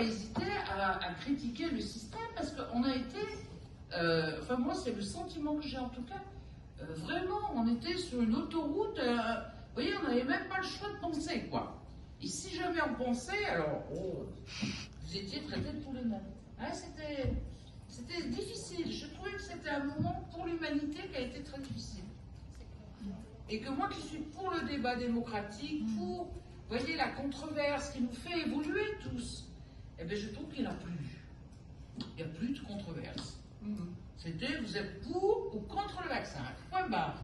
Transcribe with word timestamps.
pas 0.00 0.06
hésité 0.06 0.42
à, 0.78 0.96
à 0.96 1.14
critiquer 1.14 1.68
le 1.70 1.80
système 1.80 2.20
parce 2.34 2.52
qu'on 2.52 2.82
a 2.84 2.94
été, 2.94 3.18
euh, 3.94 4.38
enfin 4.40 4.56
moi 4.56 4.74
c'est 4.74 4.92
le 4.92 5.02
sentiment 5.02 5.56
que 5.56 5.66
j'ai 5.66 5.78
en 5.78 5.88
tout 5.88 6.02
cas, 6.02 6.22
euh, 6.80 6.86
vraiment 6.94 7.52
on 7.54 7.68
était 7.74 7.96
sur 7.96 8.22
une 8.22 8.34
autoroute, 8.34 8.98
euh, 8.98 9.16
vous 9.16 9.74
voyez 9.74 9.92
on 9.98 10.08
n'avait 10.08 10.24
même 10.24 10.48
pas 10.48 10.58
le 10.58 10.66
choix 10.66 10.88
de 10.88 11.00
penser 11.00 11.46
quoi. 11.50 11.76
Et 12.22 12.26
si 12.26 12.54
jamais 12.54 12.80
on 12.82 13.02
pensait, 13.02 13.46
alors 13.46 13.82
oh, 13.94 14.26
vous 14.62 15.16
étiez 15.16 15.42
traités 15.42 15.72
de 15.72 15.82
tous 15.82 15.92
les 15.94 16.04
mêmes. 16.04 16.20
Hein, 16.58 16.72
c'était, 16.72 17.32
c'était 17.88 18.28
difficile, 18.28 18.92
je 18.92 19.06
trouvais 19.14 19.32
que 19.32 19.42
c'était 19.42 19.70
un 19.70 19.84
moment 19.84 20.28
pour 20.30 20.44
l'humanité 20.44 21.08
qui 21.10 21.16
a 21.16 21.20
été 21.20 21.42
très 21.42 21.58
difficile. 21.60 22.04
Et 23.48 23.60
que 23.60 23.70
moi 23.70 23.88
qui 23.88 24.00
suis 24.06 24.18
pour 24.18 24.50
le 24.50 24.68
débat 24.68 24.94
démocratique, 24.94 25.82
pour, 25.96 26.26
vous 26.26 26.78
voyez, 26.78 26.96
la 26.96 27.08
controverse 27.08 27.90
qui 27.90 28.02
nous 28.02 28.12
fait 28.12 28.46
évoluer 28.46 28.84
tous, 29.02 29.18
eh 30.00 30.04
bien 30.04 30.16
je 30.16 30.28
trouve 30.28 30.48
qu'il 30.48 30.62
n'y 30.62 30.68
en 30.68 30.72
a 30.72 30.74
plus. 30.74 30.92
Il 32.16 32.24
n'y 32.24 32.30
a 32.30 32.34
plus 32.34 32.52
de 32.52 32.60
controverse. 32.60 33.38
C'était, 34.16 34.56
vous 34.58 34.76
êtes 34.76 35.02
pour 35.02 35.54
ou 35.54 35.60
contre 35.60 36.02
le 36.02 36.08
vaccin? 36.08 36.40
Point 36.70 36.88
barre. 36.88 37.18